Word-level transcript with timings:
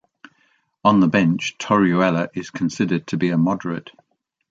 On 0.83 0.99
the 0.99 1.07
bench, 1.07 1.59
Torruella 1.59 2.29
is 2.33 2.49
considered 2.49 3.05
to 3.05 3.17
be 3.17 3.29
a 3.29 3.37
moderate. 3.37 3.91